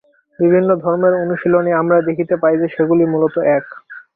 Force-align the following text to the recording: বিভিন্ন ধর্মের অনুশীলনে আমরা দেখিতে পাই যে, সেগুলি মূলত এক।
বিভিন্ন 0.39 0.69
ধর্মের 0.83 1.13
অনুশীলনে 1.15 1.71
আমরা 1.81 1.97
দেখিতে 2.07 2.35
পাই 2.41 2.55
যে, 2.57 2.67
সেগুলি 2.67 3.03
মূলত 3.05 3.35
এক। 3.57 3.65